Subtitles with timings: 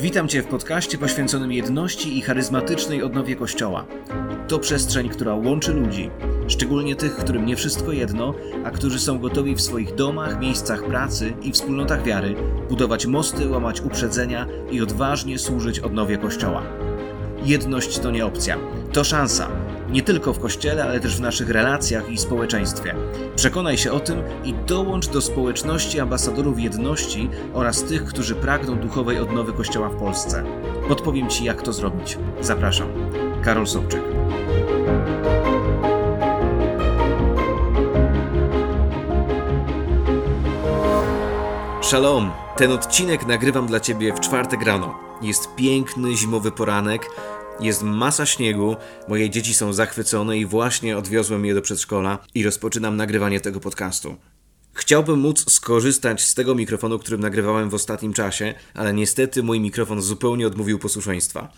[0.00, 3.86] Witam Cię w podcaście poświęconym jedności i charyzmatycznej odnowie Kościoła.
[4.48, 6.10] To przestrzeń, która łączy ludzi,
[6.48, 8.34] szczególnie tych, którym nie wszystko jedno,
[8.64, 12.34] a którzy są gotowi w swoich domach, miejscach pracy i wspólnotach wiary
[12.68, 16.62] budować mosty, łamać uprzedzenia i odważnie służyć odnowie Kościoła.
[17.44, 18.56] Jedność to nie opcja,
[18.92, 19.48] to szansa.
[19.90, 22.94] Nie tylko w kościele, ale też w naszych relacjach i społeczeństwie.
[23.36, 29.18] Przekonaj się o tym i dołącz do społeczności ambasadorów jedności oraz tych, którzy pragną duchowej
[29.18, 30.44] odnowy Kościoła w Polsce.
[30.88, 32.18] Podpowiem Ci, jak to zrobić.
[32.40, 32.88] Zapraszam.
[33.42, 34.02] Karol Sobczyk.
[41.82, 42.30] Shalom!
[42.56, 44.98] Ten odcinek nagrywam dla Ciebie w czwartek rano.
[45.22, 47.10] Jest piękny zimowy poranek,
[47.60, 48.76] jest masa śniegu,
[49.08, 54.16] moje dzieci są zachwycone i właśnie odwiozłem je do przedszkola i rozpoczynam nagrywanie tego podcastu.
[54.72, 60.02] Chciałbym móc skorzystać z tego mikrofonu, którym nagrywałem w ostatnim czasie, ale niestety mój mikrofon
[60.02, 61.52] zupełnie odmówił posłuszeństwa.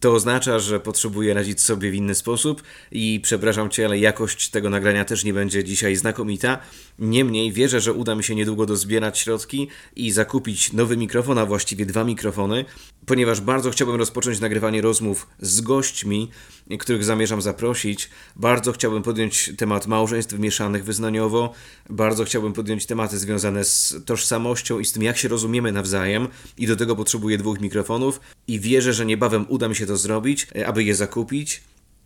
[0.00, 4.70] To oznacza, że potrzebuję radzić sobie w inny sposób i przepraszam Cię, ale jakość tego
[4.70, 6.58] nagrania też nie będzie dzisiaj znakomita.
[6.98, 11.86] Niemniej wierzę, że uda mi się niedługo dozbierać środki i zakupić nowy mikrofon, a właściwie
[11.86, 12.64] dwa mikrofony,
[13.06, 16.30] ponieważ bardzo chciałbym rozpocząć nagrywanie rozmów z gośćmi,
[16.78, 18.10] których zamierzam zaprosić.
[18.36, 21.52] Bardzo chciałbym podjąć temat małżeństw mieszanych wyznaniowo,
[21.90, 26.66] bardzo chciałbym podjąć tematy związane z tożsamością i z tym, jak się rozumiemy nawzajem, i
[26.66, 28.20] do tego potrzebuję dwóch mikrofonów.
[28.48, 31.62] I wierzę, że niebawem uda mi się to zrobić, e, aby je zakupić.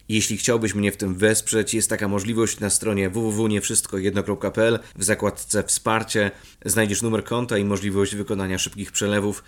[0.09, 6.31] Jeśli chciałbyś mnie w tym wesprzeć, jest taka możliwość na stronie www.niewszystkojedno.pl w zakładce Wsparcie.
[6.65, 9.43] Znajdziesz numer konta i możliwość wykonania szybkich przelewów.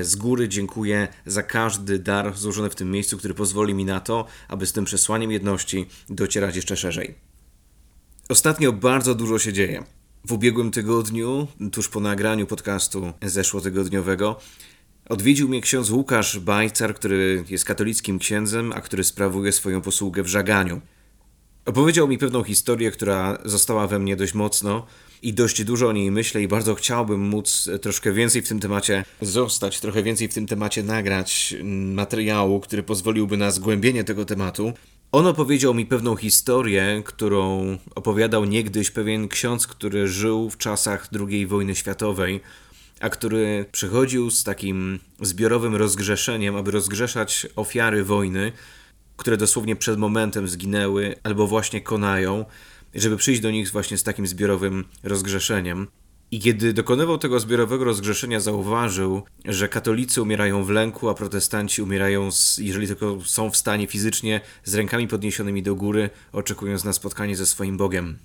[0.00, 4.26] Z góry dziękuję za każdy dar złożony w tym miejscu, który pozwoli mi na to,
[4.48, 7.14] aby z tym przesłaniem jedności docierać jeszcze szerzej.
[8.28, 9.84] Ostatnio bardzo dużo się dzieje.
[10.24, 14.40] W ubiegłym tygodniu, tuż po nagraniu podcastu zeszłotygodniowego,
[15.10, 20.26] Odwiedził mnie ksiądz Łukasz Bajcar, który jest katolickim księdzem, a który sprawuje swoją posługę w
[20.26, 20.80] żaganiu.
[21.66, 24.86] Opowiedział mi pewną historię, która została we mnie dość mocno
[25.22, 29.04] i dość dużo o niej myślę i bardzo chciałbym móc troszkę więcej w tym temacie
[29.20, 31.54] zostać, trochę więcej w tym temacie nagrać
[31.94, 34.72] materiału, który pozwoliłby na zgłębienie tego tematu.
[35.12, 41.46] On opowiedział mi pewną historię, którą opowiadał niegdyś pewien ksiądz, który żył w czasach II
[41.46, 42.40] wojny światowej
[43.00, 48.52] a który przychodził z takim zbiorowym rozgrzeszeniem, aby rozgrzeszać ofiary wojny,
[49.16, 52.44] które dosłownie przed momentem zginęły albo właśnie konają,
[52.94, 55.86] żeby przyjść do nich właśnie z takim zbiorowym rozgrzeszeniem.
[56.32, 62.30] I kiedy dokonywał tego zbiorowego rozgrzeszenia, zauważył, że katolicy umierają w lęku, a protestanci umierają,
[62.30, 67.36] z, jeżeli tylko są w stanie fizycznie, z rękami podniesionymi do góry, oczekując na spotkanie
[67.36, 68.18] ze swoim Bogiem.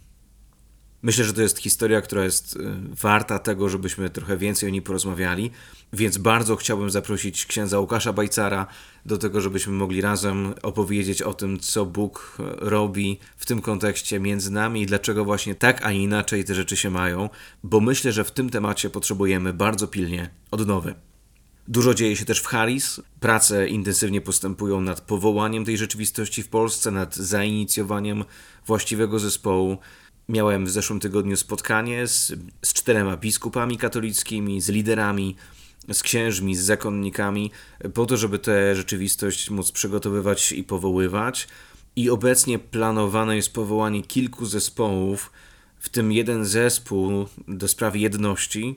[1.05, 2.59] Myślę, że to jest historia, która jest y,
[3.01, 5.51] warta tego, żebyśmy trochę więcej o niej porozmawiali,
[5.93, 8.67] więc bardzo chciałbym zaprosić księdza Łukasza Bajcara
[9.05, 14.51] do tego, żebyśmy mogli razem opowiedzieć o tym, co Bóg robi w tym kontekście między
[14.51, 17.29] nami i dlaczego właśnie tak, a inaczej te rzeczy się mają,
[17.63, 20.95] bo myślę, że w tym temacie potrzebujemy bardzo pilnie odnowy.
[21.67, 23.01] Dużo dzieje się też w Harris.
[23.19, 28.25] Prace intensywnie postępują nad powołaniem tej rzeczywistości w Polsce, nad zainicjowaniem
[28.65, 29.77] właściwego zespołu.
[30.29, 35.35] Miałem w zeszłym tygodniu spotkanie z, z czterema biskupami katolickimi, z liderami,
[35.93, 37.51] z księżmi, z zakonnikami,
[37.93, 41.47] po to, żeby tę rzeczywistość móc przygotowywać i powoływać.
[41.95, 45.31] I obecnie planowane jest powołanie kilku zespołów,
[45.79, 48.75] w tym jeden zespół do sprawy jedności,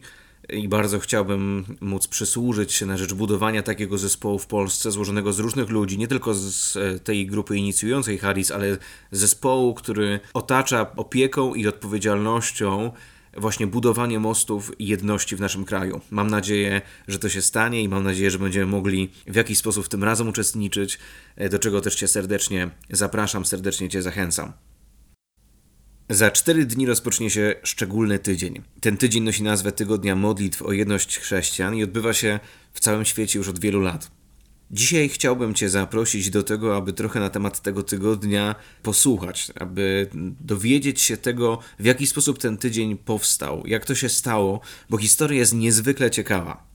[0.52, 5.38] i bardzo chciałbym móc przysłużyć się na rzecz budowania takiego zespołu w Polsce, złożonego z
[5.38, 8.76] różnych ludzi, nie tylko z e, tej grupy inicjującej Harris, ale
[9.10, 12.92] zespołu, który otacza opieką i odpowiedzialnością
[13.36, 16.00] właśnie budowanie mostów i jedności w naszym kraju.
[16.10, 19.86] Mam nadzieję, że to się stanie i mam nadzieję, że będziemy mogli w jakiś sposób
[19.86, 20.98] w tym razem uczestniczyć,
[21.36, 24.52] e, do czego też Cię serdecznie zapraszam, serdecznie Cię zachęcam.
[26.10, 28.62] Za cztery dni rozpocznie się szczególny tydzień.
[28.80, 32.40] Ten tydzień nosi nazwę Tygodnia Modlitw o Jedność Chrześcijan i odbywa się
[32.72, 34.10] w całym świecie już od wielu lat.
[34.70, 40.10] Dzisiaj chciałbym Cię zaprosić do tego, aby trochę na temat tego tygodnia posłuchać, aby
[40.40, 44.60] dowiedzieć się tego, w jaki sposób ten tydzień powstał, jak to się stało,
[44.90, 46.66] bo historia jest niezwykle ciekawa.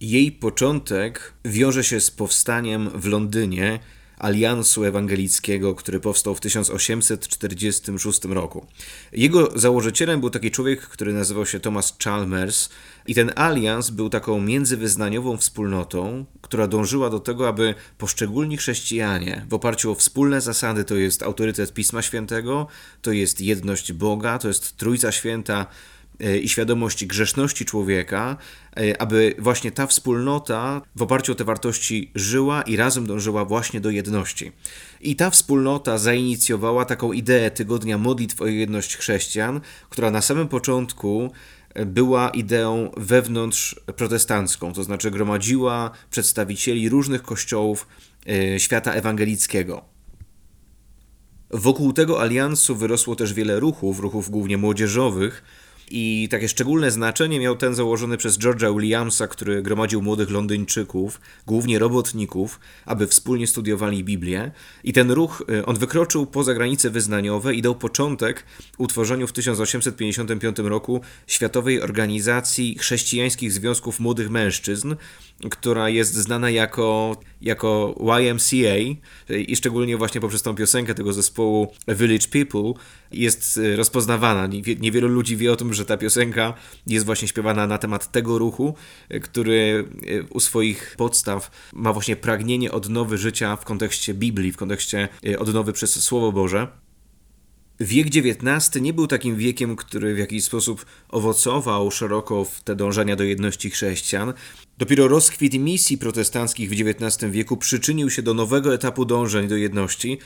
[0.00, 3.80] Jej początek wiąże się z powstaniem w Londynie
[4.20, 8.66] Aliansu Ewangelickiego, który powstał w 1846 roku.
[9.12, 12.68] Jego założycielem był taki człowiek, który nazywał się Thomas Chalmers
[13.06, 19.54] i ten alians był taką międzywyznaniową wspólnotą, która dążyła do tego, aby poszczególni chrześcijanie w
[19.54, 22.66] oparciu o wspólne zasady, to jest autorytet Pisma Świętego,
[23.02, 25.66] to jest jedność Boga, to jest Trójca Święta,
[26.42, 28.36] i świadomość grzeszności człowieka,
[28.76, 33.80] e, aby właśnie ta wspólnota w oparciu o te wartości żyła i razem dążyła właśnie
[33.80, 34.52] do jedności.
[35.00, 41.32] I ta wspólnota zainicjowała taką ideę tygodnia modlitw o jedność chrześcijan, która na samym początku
[41.86, 47.86] była ideą wewnątrz protestancką, to znaczy gromadziła przedstawicieli różnych kościołów
[48.58, 49.84] świata ewangelickiego.
[51.50, 55.42] Wokół tego aliansu wyrosło też wiele ruchów, ruchów głównie młodzieżowych,
[55.90, 61.78] i takie szczególne znaczenie miał ten założony przez George'a Williamsa, który gromadził młodych Londyńczyków, głównie
[61.78, 64.50] robotników, aby wspólnie studiowali Biblię.
[64.84, 68.44] I ten ruch, y, on wykroczył poza granice wyznaniowe i dał początek
[68.78, 74.94] utworzeniu w 1855 roku Światowej Organizacji Chrześcijańskich Związków Młodych Mężczyzn,
[75.50, 78.76] która jest znana jako, jako YMCA
[79.28, 82.72] i szczególnie właśnie poprzez tą piosenkę tego zespołu Village People
[83.12, 84.48] jest y, rozpoznawana.
[84.80, 86.54] Niewielu ludzi wie o tym, że ta piosenka
[86.86, 88.74] jest właśnie śpiewana na temat tego ruchu,
[89.14, 94.56] y, który y, u swoich podstaw ma właśnie pragnienie odnowy życia w kontekście Biblii, w
[94.56, 95.08] kontekście
[95.38, 96.68] odnowy przez Słowo Boże.
[97.80, 103.16] Wiek XIX nie był takim wiekiem, który w jakiś sposób owocował szeroko w te dążenia
[103.16, 104.32] do jedności chrześcijan.
[104.78, 110.18] Dopiero rozkwit misji protestanckich w XIX wieku przyczynił się do nowego etapu dążeń do jedności,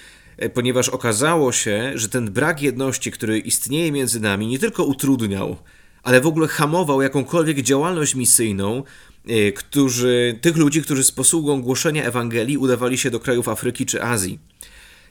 [0.55, 5.57] ponieważ okazało się, że ten brak jedności, który istnieje między nami, nie tylko utrudniał,
[6.03, 8.83] ale w ogóle hamował jakąkolwiek działalność misyjną,
[9.29, 14.03] e, którzy, tych ludzi, którzy z posługą głoszenia Ewangelii udawali się do krajów Afryki czy
[14.03, 14.39] Azji.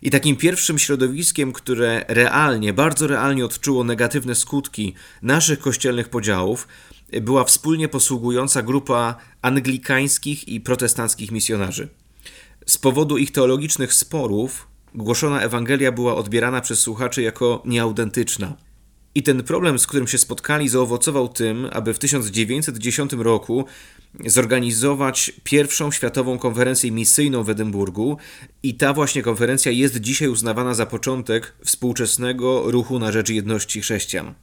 [0.02, 6.68] I takim pierwszym środowiskiem, które realnie, bardzo realnie odczuło negatywne skutki naszych kościelnych podziałów,
[7.22, 11.90] była wspólnie posługująca grupa anglikańskich i protestanckich misjonarzy.
[12.66, 18.58] Z powodu ich teologicznych sporów, głoszona Ewangelia była odbierana przez słuchaczy jako nieautentyczna.
[19.16, 23.66] I ten problem, z którym się spotkali, zaowocował tym, aby w 1910 roku
[24.26, 28.18] zorganizować pierwszą światową konferencję misyjną w Edynburgu,
[28.64, 34.34] i ta właśnie konferencja jest dzisiaj uznawana za początek współczesnego ruchu na rzecz jedności chrześcijan.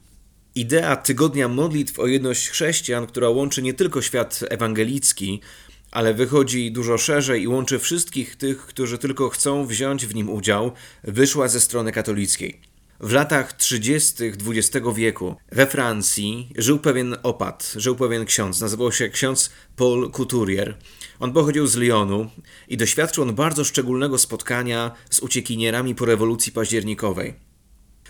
[0.55, 5.41] Idea tygodnia modlitw o jedność chrześcijan, która łączy nie tylko świat ewangelicki,
[5.91, 10.71] ale wychodzi dużo szerzej i łączy wszystkich tych, którzy tylko chcą wziąć w nim udział,
[11.03, 12.61] wyszła ze strony katolickiej.
[12.99, 14.23] W latach 30.
[14.23, 20.77] XX wieku we Francji żył pewien opat, żył pewien ksiądz, nazywał się ksiądz Paul Couturier.
[21.19, 22.29] On pochodził z Lyonu
[22.67, 27.33] i doświadczył on bardzo szczególnego spotkania z uciekinierami po rewolucji październikowej.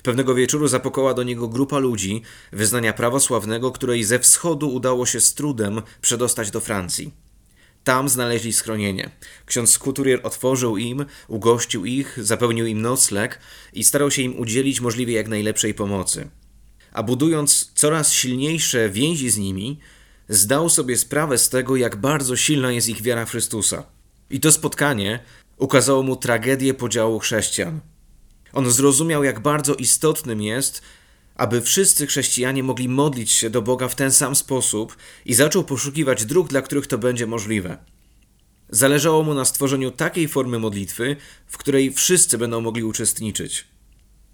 [0.04, 5.34] Pewnego wieczoru zapokoła do niego grupa ludzi wyznania prawosławnego, której ze wschodu udało się z
[5.34, 7.12] trudem przedostać do Francji.
[7.84, 9.10] Tam znaleźli schronienie.
[9.46, 13.40] Ksiądz Couturier otworzył im, ugościł ich, zapełnił im nocleg
[13.74, 16.30] i starał się im udzielić możliwie jak najlepszej pomocy.
[16.92, 19.80] A budując coraz silniejsze więzi z nimi,
[20.30, 23.84] zdał sobie sprawę z tego, jak bardzo silna jest ich wiara w Chrystusa.
[24.30, 25.20] I to spotkanie
[25.58, 27.80] ukazało mu tragedię podziału chrześcijan.
[28.54, 30.82] On zrozumiał, jak bardzo istotnym jest,
[31.36, 36.26] aby wszyscy chrześcijanie mogli modlić się do Boga w ten sam sposób i zaczął poszukiwać
[36.26, 37.78] dróg, dla których to będzie możliwe.
[38.70, 41.16] Zależało mu na stworzeniu takiej formy modlitwy,
[41.48, 43.68] w której wszyscy będą mogli uczestniczyć.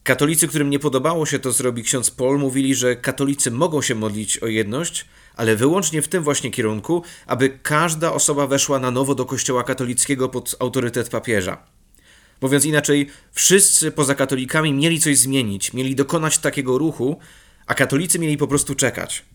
[0.03, 4.37] Katolicy, którym nie podobało się to, zrobi ksiądz Paul, mówili, że katolicy mogą się modlić
[4.37, 5.05] o jedność,
[5.35, 10.29] ale wyłącznie w tym właśnie kierunku, aby każda osoba weszła na nowo do kościoła katolickiego
[10.29, 11.76] pod autorytet papieża.
[12.41, 17.19] Mówiąc inaczej, wszyscy poza katolikami mieli coś zmienić, mieli dokonać takiego ruchu,
[17.67, 19.25] a katolicy mieli po prostu czekać.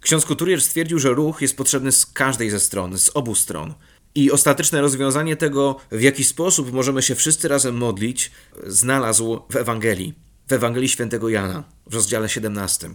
[0.00, 3.74] Ksiądz Couturier stwierdził, że ruch jest potrzebny z każdej ze stron, z obu stron.
[4.14, 8.30] I ostateczne rozwiązanie tego, w jaki sposób możemy się wszyscy razem modlić,
[8.66, 10.14] znalazł w Ewangelii,
[10.48, 12.90] w Ewangelii świętego Jana, w rozdziale 17.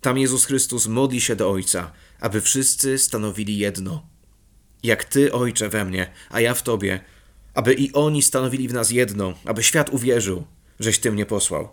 [0.00, 4.06] Tam Jezus Chrystus modli się do Ojca, aby wszyscy stanowili jedno.
[4.82, 7.00] Jak Ty, Ojcze, we mnie, a ja w Tobie,
[7.54, 10.44] aby i oni stanowili w nas jedno, aby świat uwierzył,
[10.80, 11.68] żeś Ty mnie posłał.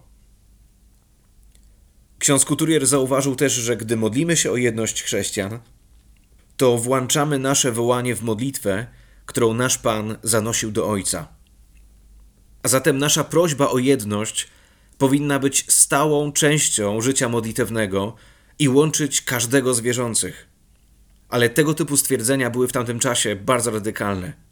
[2.19, 5.59] Ksiądz Couturier zauważył też, że gdy modlimy się o jedność chrześcijan,
[6.57, 8.87] to włączamy nasze wołanie w modlitwę,
[9.25, 11.27] którą nasz Pan zanosił do Ojca.
[12.63, 14.47] A zatem nasza prośba o jedność
[14.97, 18.15] powinna być stałą częścią życia modlitewnego
[18.59, 20.47] i łączyć każdego z wierzących.
[21.29, 24.46] Ale tego typu stwierdzenia były w tamtym czasie bardzo radykalne.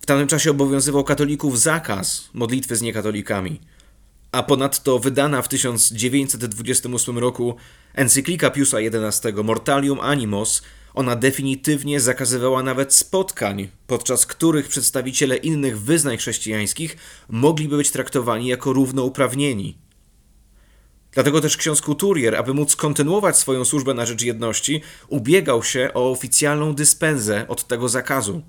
[0.00, 3.60] W tamtym czasie obowiązywał katolików zakaz modlitwy z niekatolikami.
[4.32, 7.56] A ponadto wydana w 1928 roku
[7.94, 10.62] encyklika Piusa XI Mortalium Animos
[10.94, 16.96] ona definitywnie zakazywała nawet spotkań, podczas których przedstawiciele innych wyznań chrześcijańskich
[17.28, 19.78] mogliby być traktowani jako równouprawnieni.
[21.12, 26.10] Dlatego też ksiądz Couturier, aby móc kontynuować swoją służbę na rzecz jedności, ubiegał się o
[26.10, 28.42] oficjalną dyspensę od tego zakazu.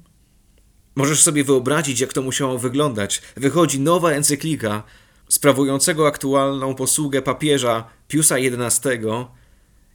[0.96, 3.22] Możesz sobie wyobrazić, jak to musiało wyglądać.
[3.36, 4.84] Wychodzi nowa encyklika
[5.30, 8.90] sprawującego aktualną posługę papieża Piusa XI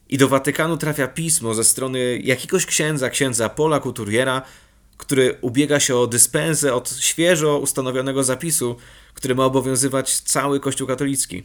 [0.08, 4.42] i do Watykanu trafia pismo ze strony jakiegoś księdza, księdza Pola Couturiera,
[4.96, 8.76] który ubiega się o dyspensę od świeżo ustanowionego zapisu,
[9.14, 11.42] który ma obowiązywać cały Kościół katolicki.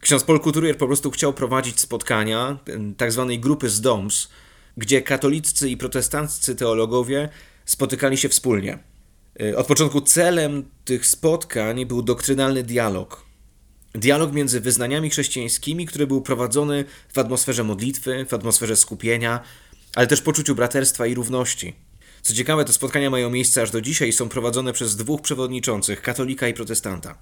[0.00, 2.58] Ksiądz Paul Couturier po prostu chciał prowadzić spotkania
[2.96, 4.28] tak zwanej grupy z DOMS,
[4.76, 7.28] gdzie katoliccy i protestanccy teologowie
[7.66, 8.78] spotykali się wspólnie.
[9.40, 13.26] Y, od początku celem tych spotkań był doktrynalny dialog.
[13.94, 19.40] Dialog między wyznaniami chrześcijańskimi, który był prowadzony w atmosferze modlitwy, w atmosferze skupienia,
[19.94, 21.74] ale też poczuciu braterstwa i równości.
[22.22, 26.02] Co ciekawe, te spotkania mają miejsce aż do dzisiaj i są prowadzone przez dwóch przewodniczących,
[26.02, 27.18] katolika i protestanta.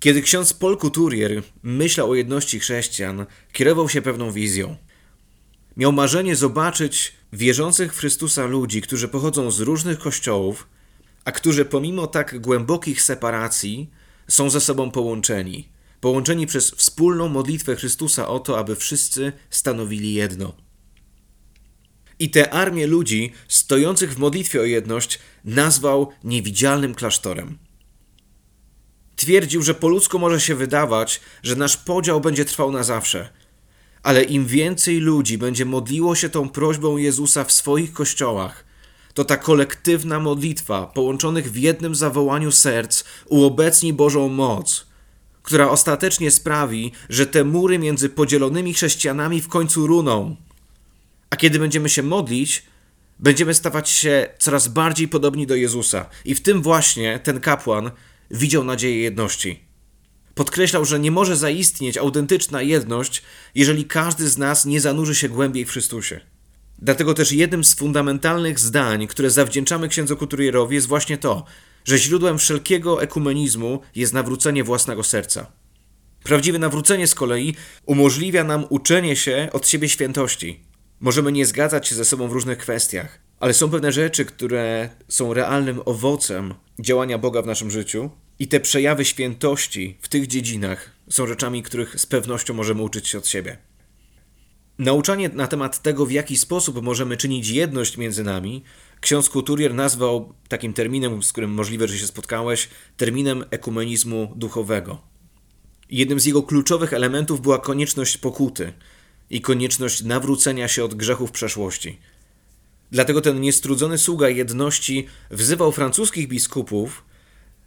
[0.00, 4.76] Kiedy ksiądz Paul Couturier myślał o jedności chrześcijan, kierował się pewną wizją.
[5.76, 10.68] Miał marzenie zobaczyć wierzących w Chrystusa ludzi, którzy pochodzą z różnych kościołów,
[11.24, 13.90] a którzy pomimo tak głębokich separacji
[14.28, 15.68] są ze sobą połączeni.
[16.00, 20.56] Połączeni przez wspólną modlitwę Chrystusa o to, aby wszyscy stanowili jedno.
[22.18, 27.58] I tę armię ludzi stojących w modlitwie o jedność nazwał niewidzialnym klasztorem.
[29.16, 33.28] Twierdził, że po ludzku może się wydawać, że nasz podział będzie trwał na zawsze.
[34.06, 38.64] Ale im więcej ludzi będzie modliło się tą prośbą Jezusa w swoich kościołach,
[39.14, 44.86] to ta kolektywna modlitwa, połączonych w jednym zawołaniu serc, uobecni Bożą moc,
[45.42, 50.36] która ostatecznie sprawi, że te mury między podzielonymi chrześcijanami w końcu runą.
[51.30, 52.62] A kiedy będziemy się modlić,
[53.18, 56.08] będziemy stawać się coraz bardziej podobni do Jezusa.
[56.24, 57.90] I w tym właśnie ten kapłan
[58.30, 59.65] widział nadzieję jedności.
[60.36, 63.22] Podkreślał, że nie może zaistnieć autentyczna jedność,
[63.54, 66.20] jeżeli każdy z nas nie zanurzy się głębiej w Chrystusie.
[66.78, 71.44] Dlatego też jednym z fundamentalnych zdań, które zawdzięczamy księdzu Kuturierowi, jest właśnie to,
[71.84, 75.52] że źródłem wszelkiego ekumenizmu jest nawrócenie własnego serca.
[76.22, 77.54] Prawdziwe nawrócenie z kolei
[77.86, 80.60] umożliwia nam uczenie się od siebie świętości.
[81.00, 85.34] Możemy nie zgadzać się ze sobą w różnych kwestiach, ale są pewne rzeczy, które są
[85.34, 91.26] realnym owocem działania Boga w naszym życiu, i te przejawy świętości w tych dziedzinach są
[91.26, 93.58] rzeczami, których z pewnością możemy uczyć się od siebie.
[94.78, 98.62] Nauczanie na temat tego, w jaki sposób możemy czynić jedność między nami,
[99.00, 105.02] ksiądz Couturier nazwał takim terminem, z którym możliwe, że się spotkałeś, terminem ekumenizmu duchowego.
[105.90, 108.72] Jednym z jego kluczowych elementów była konieczność pokuty
[109.30, 111.98] i konieczność nawrócenia się od grzechów przeszłości.
[112.90, 117.04] Dlatego ten niestrudzony sługa jedności wzywał francuskich biskupów,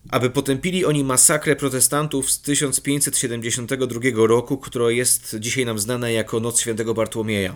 [0.09, 6.59] aby potępili oni masakrę protestantów z 1572 roku, która jest dzisiaj nam znana jako Noc
[6.59, 7.55] Świętego Bartłomieja.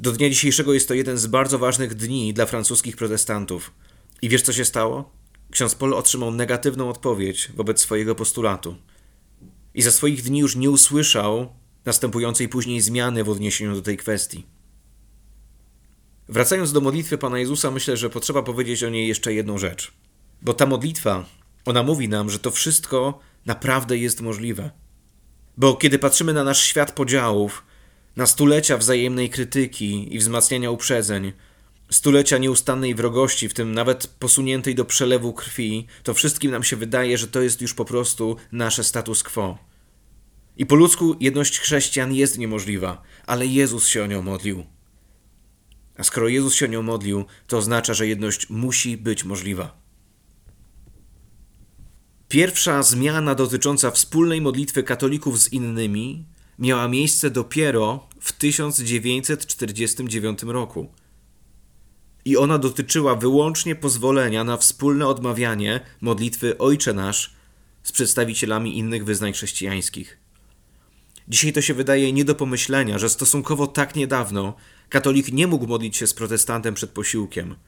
[0.00, 3.72] Do dnia dzisiejszego jest to jeden z bardzo ważnych dni dla francuskich protestantów.
[4.22, 5.10] I wiesz co się stało?
[5.50, 8.76] Ksiądz Paul otrzymał negatywną odpowiedź wobec swojego postulatu.
[9.74, 14.46] I za swoich dni już nie usłyszał następującej później zmiany w odniesieniu do tej kwestii.
[16.28, 19.92] Wracając do modlitwy Pana Jezusa, myślę, że potrzeba powiedzieć o niej jeszcze jedną rzecz.
[20.44, 21.24] Bo ta modlitwa,
[21.64, 24.70] ona mówi nam, że to wszystko naprawdę jest możliwe.
[25.56, 27.64] Bo kiedy patrzymy na nasz świat podziałów,
[28.16, 31.32] na stulecia wzajemnej krytyki i wzmacniania uprzedzeń,
[31.90, 37.18] stulecia nieustannej wrogości, w tym nawet posuniętej do przelewu krwi, to wszystkim nam się wydaje,
[37.18, 39.58] że to jest już po prostu nasze status quo.
[40.56, 44.64] I po ludzku jedność chrześcijan jest niemożliwa, ale Jezus się o nią modlił.
[45.98, 49.83] A skoro Jezus się o nią modlił, to oznacza, że jedność musi być możliwa.
[52.34, 56.24] Pierwsza zmiana dotycząca wspólnej modlitwy katolików z innymi
[56.58, 60.88] miała miejsce dopiero w 1949 roku.
[62.24, 67.34] I ona dotyczyła wyłącznie pozwolenia na wspólne odmawianie modlitwy Ojcze Nasz
[67.82, 70.18] z przedstawicielami innych wyznań chrześcijańskich.
[71.28, 74.54] Dzisiaj to się wydaje nie do pomyślenia, że stosunkowo tak niedawno
[74.88, 77.54] katolik nie mógł modlić się z protestantem przed posiłkiem–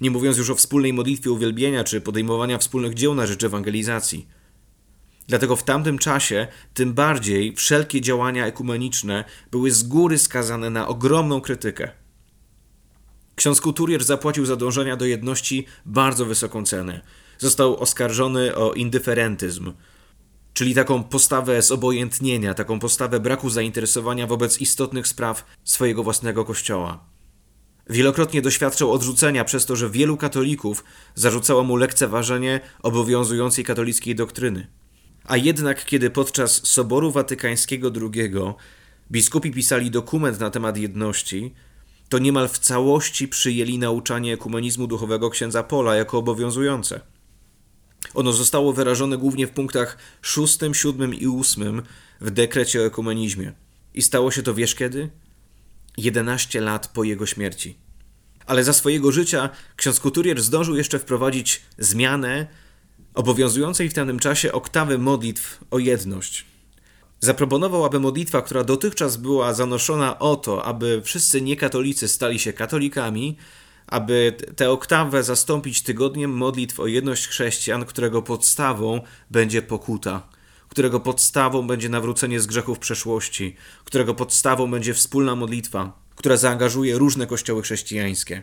[0.00, 4.26] nie mówiąc już o wspólnej modlitwie uwielbienia czy podejmowania wspólnych dzieł na rzecz ewangelizacji.
[5.28, 11.40] Dlatego w tamtym czasie tym bardziej wszelkie działania ekumeniczne były z góry skazane na ogromną
[11.40, 11.90] krytykę.
[13.34, 17.00] Ksiądz Couturier zapłacił za dążenia do jedności bardzo wysoką cenę.
[17.38, 19.72] Został oskarżony o indyferentyzm,
[20.54, 27.15] czyli taką postawę zobojętnienia, taką postawę braku zainteresowania wobec istotnych spraw swojego własnego kościoła.
[27.90, 34.66] Wielokrotnie doświadczał odrzucenia przez to, że wielu katolików zarzucało mu lekceważenie obowiązującej katolickiej doktryny.
[35.24, 38.32] A jednak, kiedy podczas Soboru Watykańskiego II
[39.10, 41.54] biskupi pisali dokument na temat jedności,
[42.08, 47.00] to niemal w całości przyjęli nauczanie ekumenizmu duchowego księdza Pola jako obowiązujące.
[48.14, 51.82] Ono zostało wyrażone głównie w punktach 6, 7 i 8
[52.20, 53.52] w dekrecie o ekumenizmie.
[53.94, 55.10] I stało się to wiesz kiedy?
[55.96, 57.78] 11 lat po jego śmierci.
[58.46, 62.46] Ale za swojego życia ksiądz Couturier zdążył jeszcze wprowadzić zmianę
[63.14, 66.46] obowiązującej w tamtym czasie oktawy modlitw o jedność.
[67.20, 73.36] Zaproponował, aby modlitwa, która dotychczas była zanoszona o to, aby wszyscy niekatolicy stali się katolikami,
[73.86, 79.00] aby tę oktawę zastąpić tygodniem modlitw o jedność chrześcijan, którego podstawą
[79.30, 80.28] będzie pokuta,
[80.76, 87.26] którego podstawą będzie nawrócenie z grzechów przeszłości, którego podstawą będzie wspólna modlitwa, która zaangażuje różne
[87.26, 88.42] kościoły chrześcijańskie.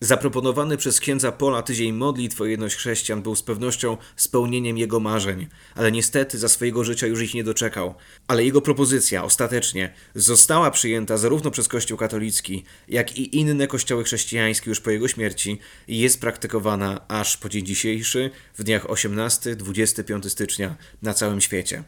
[0.00, 5.46] Zaproponowany przez księdza Pola tydzień modlitw o jedność chrześcijan był z pewnością spełnieniem jego marzeń,
[5.74, 7.94] ale niestety za swojego życia już ich nie doczekał.
[8.28, 14.70] Ale jego propozycja ostatecznie została przyjęta zarówno przez Kościół katolicki, jak i inne kościoły chrześcijańskie
[14.70, 20.76] już po jego śmierci i jest praktykowana aż po dzień dzisiejszy w dniach 18-25 stycznia
[21.02, 21.84] na całym świecie.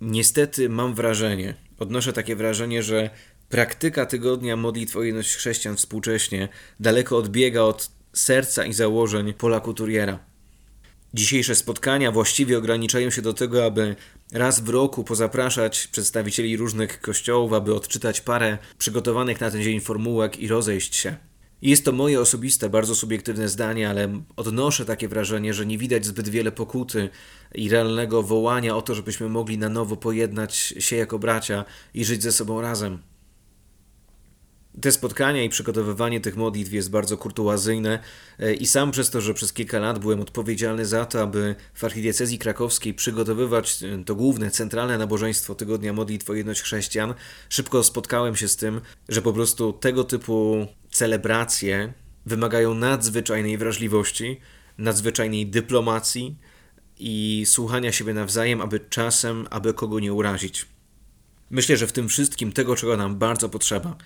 [0.00, 3.10] Niestety mam wrażenie, odnoszę takie wrażenie, że
[3.48, 6.48] Praktyka tygodnia modlitw o jedność chrześcijan współcześnie
[6.80, 10.18] daleko odbiega od serca i założeń Pola Couturiera.
[11.14, 13.96] Dzisiejsze spotkania właściwie ograniczają się do tego, aby
[14.32, 20.38] raz w roku pozapraszać przedstawicieli różnych kościołów, aby odczytać parę przygotowanych na ten dzień formułek
[20.38, 21.16] i rozejść się.
[21.62, 26.28] Jest to moje osobiste, bardzo subiektywne zdanie, ale odnoszę takie wrażenie, że nie widać zbyt
[26.28, 27.08] wiele pokuty
[27.54, 32.22] i realnego wołania o to, żebyśmy mogli na nowo pojednać się jako bracia i żyć
[32.22, 32.98] ze sobą razem.
[34.80, 37.98] Te spotkania i przygotowywanie tych modlitw jest bardzo kurtuazyjne
[38.38, 41.84] e, i sam przez to, że przez kilka lat byłem odpowiedzialny za to, aby w
[41.84, 47.14] archidiecezji krakowskiej przygotowywać e, to główne, centralne nabożeństwo Tygodnia Modlitw o Jedność Chrześcijan,
[47.48, 51.92] szybko spotkałem się z tym, że po prostu tego typu celebracje
[52.26, 54.40] wymagają nadzwyczajnej wrażliwości,
[54.78, 56.38] nadzwyczajnej dyplomacji
[56.98, 60.66] i słuchania siebie nawzajem, aby czasem, aby kogo nie urazić.
[61.50, 63.96] Myślę, że w tym wszystkim tego, czego nam bardzo potrzeba–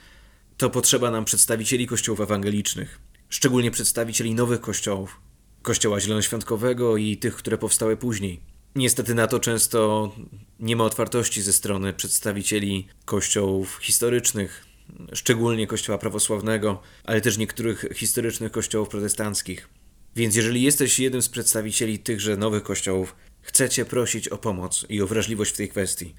[0.58, 5.20] to potrzeba nam przedstawicieli kościołów ewangelicznych, szczególnie przedstawicieli nowych kościołów,
[5.62, 8.40] kościoła zielonoświątkowego i tych, które powstały później.
[8.74, 10.12] Niestety na to często
[10.60, 14.66] nie ma otwartości ze strony przedstawicieli kościołów historycznych,
[15.12, 19.68] szczególnie kościoła prawosławnego, ale też niektórych historycznych kościołów protestanckich.
[20.16, 25.06] Więc jeżeli jesteś jednym z przedstawicieli tychże nowych kościołów, chcecie prosić o pomoc i o
[25.06, 26.14] wrażliwość w tej kwestii,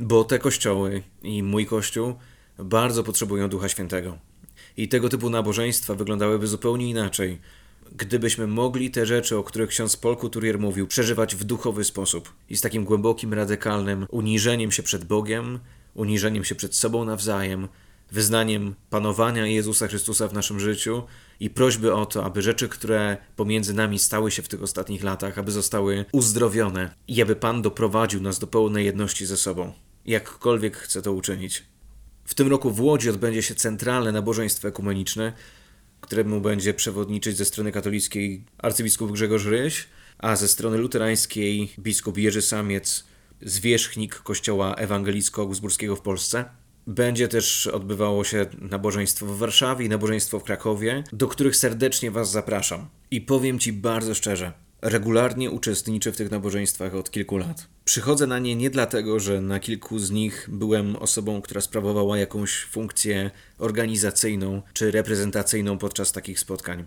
[0.00, 2.14] bo te kościoły i mój kościół
[2.58, 4.18] bardzo potrzebują Ducha Świętego.
[4.76, 7.40] I tego typu nabożeństwa wyglądałyby zupełnie inaczej,
[7.96, 12.56] gdybyśmy mogli te rzeczy, o których ksiądz Paul Couturier mówił, przeżywać w duchowy sposób i
[12.56, 15.58] z takim głębokim, radykalnym uniżeniem się przed Bogiem,
[15.94, 17.68] uniżeniem się przed sobą nawzajem,
[18.12, 21.02] wyznaniem panowania Jezusa Chrystusa w naszym życiu
[21.40, 25.38] i prośby o to, aby rzeczy, które pomiędzy nami stały się w tych ostatnich latach,
[25.38, 29.72] aby zostały uzdrowione i aby Pan doprowadził nas do pełnej jedności ze sobą,
[30.06, 31.67] jakkolwiek chce to uczynić.
[32.28, 35.32] W tym roku w Łodzi odbędzie się centralne nabożeństwo ekumeniczne,
[36.00, 39.86] któremu będzie przewodniczyć ze strony katolickiej arcybiskup Grzegorz Ryś,
[40.18, 43.04] a ze strony luterańskiej biskup Jerzy Samiec,
[43.42, 46.44] zwierzchnik Kościoła Ewangelicko-Augsburskiego w Polsce.
[46.86, 52.30] Będzie też odbywało się nabożeństwo w Warszawie i nabożeństwo w Krakowie, do których serdecznie Was
[52.30, 52.88] zapraszam.
[53.10, 57.68] I powiem Ci bardzo szczerze, regularnie uczestniczę w tych nabożeństwach od kilku lat.
[57.88, 62.64] Przychodzę na nie nie dlatego, że na kilku z nich byłem osobą, która sprawowała jakąś
[62.64, 66.84] funkcję organizacyjną czy reprezentacyjną podczas takich spotkań.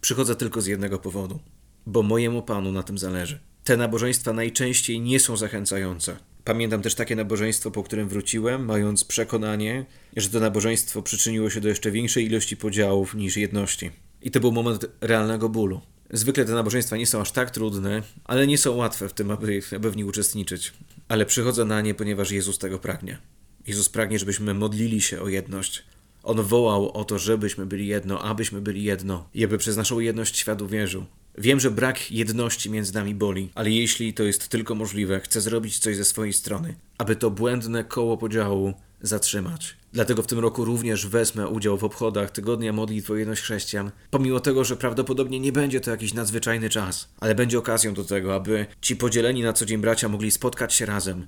[0.00, 1.38] Przychodzę tylko z jednego powodu,
[1.86, 3.38] bo mojemu panu na tym zależy.
[3.64, 6.16] Te nabożeństwa najczęściej nie są zachęcające.
[6.44, 11.68] Pamiętam też takie nabożeństwo, po którym wróciłem, mając przekonanie, że to nabożeństwo przyczyniło się do
[11.68, 13.90] jeszcze większej ilości podziałów niż jedności.
[14.22, 15.80] I to był moment realnego bólu.
[16.10, 19.60] Zwykle te nabożeństwa nie są aż tak trudne, ale nie są łatwe w tym, aby,
[19.76, 20.72] aby w nich uczestniczyć.
[21.08, 23.18] Ale przychodzę na nie, ponieważ Jezus tego pragnie.
[23.66, 25.84] Jezus pragnie, żebyśmy modlili się o jedność.
[26.22, 30.36] On wołał o to, żebyśmy byli jedno, abyśmy byli jedno i aby przez naszą jedność
[30.36, 31.04] świat uwierzył.
[31.38, 35.78] Wiem, że brak jedności między nami boli, ale jeśli to jest tylko możliwe, chcę zrobić
[35.78, 39.76] coś ze swojej strony, aby to błędne koło podziału zatrzymać.
[39.92, 44.40] Dlatego w tym roku również wezmę udział w obchodach Tygodnia Modlitw o Jedność Chrześcijan, pomimo
[44.40, 48.66] tego, że prawdopodobnie nie będzie to jakiś nadzwyczajny czas, ale będzie okazją do tego, aby
[48.80, 51.26] ci podzieleni na co dzień bracia mogli spotkać się razem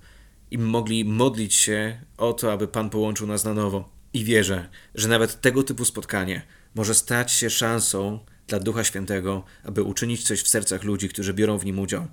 [0.51, 3.89] i mogli modlić się o to, aby Pan połączył nas na nowo.
[4.13, 6.43] I wierzę, że nawet tego typu spotkanie
[6.75, 11.59] może stać się szansą dla Ducha Świętego, aby uczynić coś w sercach ludzi, którzy biorą
[11.59, 12.07] w nim udział.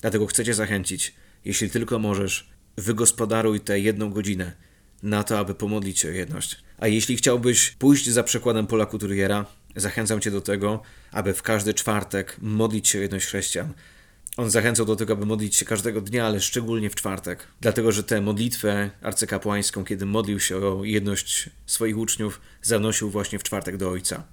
[0.00, 4.52] Dlatego chcę Cię zachęcić, jeśli tylko możesz, wygospodaruj tę jedną godzinę
[5.02, 6.56] na to, aby pomodlić się o jedność.
[6.78, 11.74] A jeśli chciałbyś pójść za przykładem Pola Couturiera, zachęcam Cię do tego, aby w każdy
[11.74, 13.72] czwartek modlić się o jedność chrześcijan.
[14.36, 17.46] On zachęcał do tego, aby modlić się każdego dnia, ale szczególnie w czwartek.
[17.60, 23.42] Dlatego, że tę modlitwę arcykapłańską, kiedy modlił się o jedność swoich uczniów, zanosił właśnie w
[23.42, 24.24] czwartek do Ojca.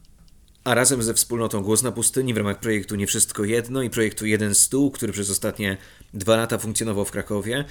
[0.64, 4.26] A razem ze wspólnotą Głos na Pustyni w ramach projektu Nie Wszystko Jedno i projektu
[4.26, 5.78] Jeden Stół, który przez ostatnie
[6.14, 7.66] dwa lata funkcjonował w Krakowie,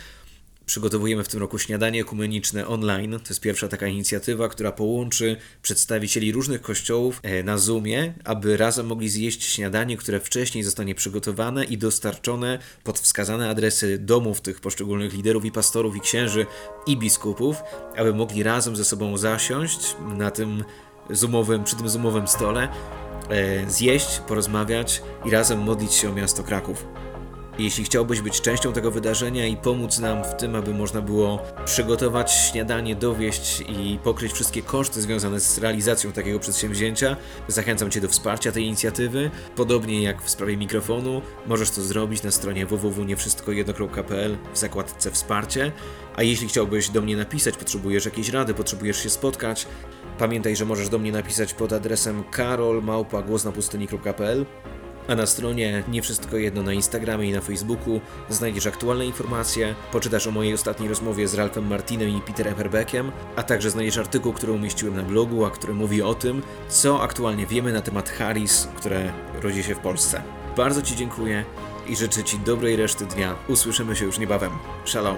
[0.68, 3.10] Przygotowujemy w tym roku śniadanie ekumeniczne online.
[3.10, 8.86] To jest pierwsza taka inicjatywa, która połączy przedstawicieli różnych kościołów e, na Zoomie, aby razem
[8.86, 15.12] mogli zjeść śniadanie, które wcześniej zostanie przygotowane i dostarczone pod wskazane adresy domów tych poszczególnych
[15.12, 16.46] liderów i pastorów i księży
[16.86, 17.56] i biskupów,
[17.96, 20.64] aby mogli razem ze sobą zasiąść na tym
[21.10, 22.68] zoomowym, przy tym zoomowym stole,
[23.30, 27.07] e, zjeść, porozmawiać i razem modlić się o miasto Kraków.
[27.58, 32.32] Jeśli chciałbyś być częścią tego wydarzenia i pomóc nam w tym, aby można było przygotować
[32.32, 37.16] śniadanie, dowieść i pokryć wszystkie koszty związane z realizacją takiego przedsięwzięcia,
[37.48, 39.30] zachęcam Cię do wsparcia tej inicjatywy.
[39.56, 45.72] Podobnie jak w sprawie mikrofonu, możesz to zrobić na stronie www.niewszystkojedno.pl w zakładce Wsparcie.
[46.16, 49.66] A jeśli chciałbyś do mnie napisać, potrzebujesz jakiejś rady, potrzebujesz się spotkać,
[50.18, 54.46] pamiętaj, że możesz do mnie napisać pod adresem karolmałpa.głosnapustyni.pl
[55.08, 60.26] a na stronie Nie Wszystko Jedno na Instagramie i na Facebooku znajdziesz aktualne informacje, poczytasz
[60.26, 64.52] o mojej ostatniej rozmowie z Ralfem Martinem i Peterem Herbeckiem, a także znajdziesz artykuł, który
[64.52, 69.12] umieściłem na blogu, a który mówi o tym, co aktualnie wiemy na temat Harris, które
[69.42, 70.22] rodzi się w Polsce.
[70.56, 71.44] Bardzo Ci dziękuję
[71.86, 73.34] i życzę Ci dobrej reszty dnia.
[73.48, 74.52] Usłyszymy się już niebawem.
[74.84, 75.16] Shalom.